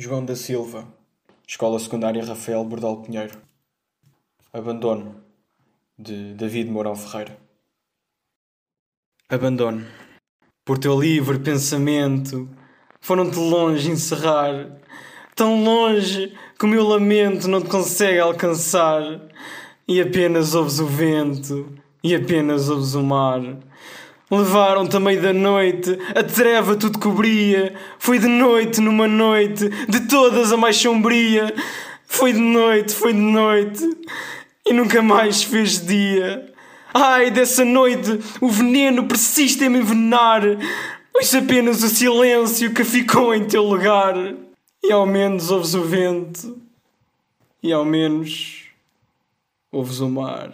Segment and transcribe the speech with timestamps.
[0.00, 0.86] João da Silva,
[1.44, 3.36] Escola Secundária Rafael Bordal Pinheiro.
[4.52, 5.16] Abandono,
[5.98, 7.36] de David Mourão Ferreira.
[9.28, 9.84] Abandono.
[10.64, 12.48] Por teu livre pensamento,
[13.00, 14.78] foram-te longe encerrar,
[15.34, 19.02] tão longe que o meu lamento não te consegue alcançar,
[19.88, 23.40] e apenas ouves o vento, e apenas ouves o mar.
[24.30, 27.74] Levaram-te a meio da noite, a treva tudo cobria.
[27.98, 31.54] Foi de noite numa noite, de todas a mais sombria.
[32.06, 33.84] Foi de noite, foi de noite,
[34.66, 36.52] e nunca mais fez dia.
[36.92, 40.42] Ai, dessa noite o veneno persiste em me envenenar.
[41.14, 44.14] Ouço apenas o silêncio que ficou em teu lugar.
[44.82, 46.56] E ao menos ouves o vento,
[47.62, 48.64] e ao menos
[49.72, 50.52] ouves o mar.